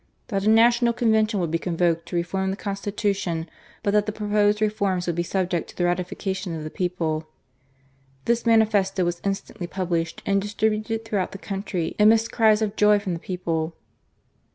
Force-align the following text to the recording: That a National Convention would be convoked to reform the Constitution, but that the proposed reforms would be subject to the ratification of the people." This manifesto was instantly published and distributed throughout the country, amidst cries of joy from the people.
That 0.29 0.45
a 0.45 0.49
National 0.49 0.93
Convention 0.93 1.39
would 1.39 1.51
be 1.51 1.59
convoked 1.59 2.07
to 2.07 2.15
reform 2.15 2.49
the 2.49 2.57
Constitution, 2.57 3.47
but 3.83 3.91
that 3.91 4.07
the 4.07 4.11
proposed 4.11 4.59
reforms 4.59 5.05
would 5.05 5.15
be 5.15 5.21
subject 5.21 5.69
to 5.69 5.77
the 5.77 5.85
ratification 5.85 6.55
of 6.55 6.63
the 6.63 6.71
people." 6.71 7.27
This 8.25 8.43
manifesto 8.43 9.05
was 9.05 9.21
instantly 9.23 9.67
published 9.67 10.23
and 10.25 10.41
distributed 10.41 11.05
throughout 11.05 11.33
the 11.33 11.37
country, 11.37 11.95
amidst 11.99 12.31
cries 12.31 12.63
of 12.63 12.75
joy 12.75 12.97
from 12.97 13.13
the 13.13 13.19
people. 13.19 13.75